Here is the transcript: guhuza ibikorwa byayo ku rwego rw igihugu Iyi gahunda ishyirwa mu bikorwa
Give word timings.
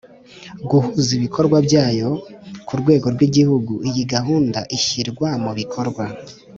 guhuza 0.69 1.09
ibikorwa 1.17 1.57
byayo 1.67 2.09
ku 2.67 2.73
rwego 2.81 3.07
rw 3.15 3.21
igihugu 3.27 3.73
Iyi 3.89 4.03
gahunda 4.13 4.59
ishyirwa 4.77 5.27
mu 5.43 5.51
bikorwa 5.59 6.05